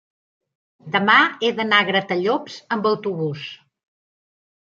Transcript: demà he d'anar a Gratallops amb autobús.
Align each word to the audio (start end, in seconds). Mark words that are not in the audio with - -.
demà 0.95 1.17
he 1.25 1.51
d'anar 1.59 1.81
a 1.83 1.85
Gratallops 1.91 2.57
amb 2.77 2.89
autobús. 2.93 3.45